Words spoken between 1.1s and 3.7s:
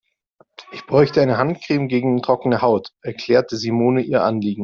eine Handcreme gegen trockene Haut, erklärte